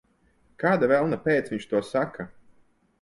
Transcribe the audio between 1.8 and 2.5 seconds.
saka?